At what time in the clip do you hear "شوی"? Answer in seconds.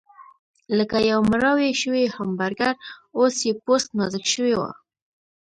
1.81-2.13, 4.33-4.53